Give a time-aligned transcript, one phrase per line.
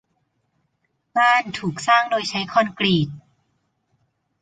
[1.17, 3.09] บ้านถูกสร้างโดยใช้คอนกรีต